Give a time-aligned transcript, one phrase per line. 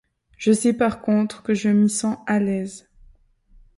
[0.35, 2.87] Je sais par contre que je m’y sens à l’aise.